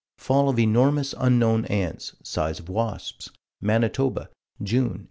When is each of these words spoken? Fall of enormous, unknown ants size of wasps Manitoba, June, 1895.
Fall 0.17 0.49
of 0.49 0.57
enormous, 0.57 1.13
unknown 1.15 1.65
ants 1.65 2.15
size 2.23 2.59
of 2.59 2.69
wasps 2.69 3.29
Manitoba, 3.61 4.29
June, 4.59 4.97
1895. 4.97 4.99